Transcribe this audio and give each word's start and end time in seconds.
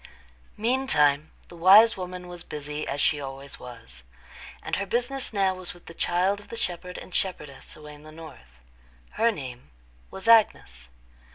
Meantime 0.57 1.29
the 1.47 1.55
wise 1.55 1.95
woman 1.95 2.27
was 2.27 2.43
busy 2.43 2.87
as 2.87 2.99
she 2.99 3.21
always 3.21 3.59
was; 3.59 4.01
and 4.63 4.77
her 4.77 4.85
business 4.87 5.31
now 5.31 5.53
was 5.53 5.75
with 5.75 5.85
the 5.85 5.93
child 5.93 6.39
of 6.39 6.47
the 6.49 6.57
shepherd 6.57 6.97
and 6.97 7.13
shepherdess, 7.13 7.75
away 7.75 7.93
in 7.93 8.01
the 8.01 8.11
north. 8.11 8.59
Her 9.11 9.31
name 9.31 9.69
was 10.09 10.27
Agnes. 10.27 10.87